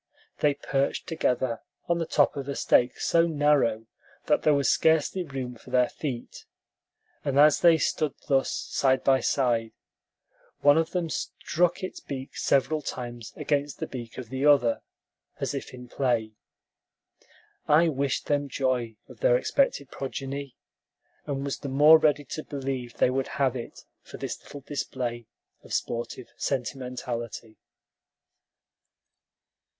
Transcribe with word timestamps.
They 0.39 0.55
perched 0.55 1.05
together 1.05 1.61
on 1.87 1.99
the 1.99 2.07
top 2.07 2.35
of 2.35 2.49
a 2.49 2.55
stake 2.55 2.99
so 2.99 3.27
narrow 3.27 3.85
that 4.25 4.41
there 4.41 4.55
was 4.55 4.67
scarcely 4.67 5.21
room 5.23 5.53
for 5.53 5.69
their 5.69 5.89
feet; 5.89 6.45
and 7.23 7.37
as 7.39 7.59
they 7.59 7.77
stood 7.77 8.15
thus, 8.27 8.49
side 8.51 9.03
by 9.03 9.19
side, 9.19 9.73
one 10.61 10.79
of 10.79 10.89
them 10.89 11.11
struck 11.11 11.83
its 11.83 11.99
beak 11.99 12.35
several 12.35 12.81
times 12.81 13.31
against 13.35 13.77
the 13.77 13.85
beak 13.85 14.17
of 14.17 14.29
the 14.29 14.43
other, 14.43 14.81
as 15.39 15.53
if 15.53 15.71
in 15.71 15.87
play. 15.87 16.31
I 17.67 17.87
wished 17.87 18.25
them 18.25 18.49
joy 18.49 18.95
of 19.07 19.19
their 19.19 19.37
expected 19.37 19.91
progeny, 19.91 20.55
and 21.27 21.45
was 21.45 21.59
the 21.59 21.69
more 21.69 21.99
ready 21.99 22.25
to 22.25 22.43
believe 22.43 22.95
they 22.97 23.11
would 23.11 23.27
have 23.37 23.55
it 23.55 23.83
for 24.01 24.17
this 24.17 24.41
little 24.41 24.61
display 24.61 25.27
of 25.63 25.75
sportive 25.75 26.31
sentimentality. 26.37 27.59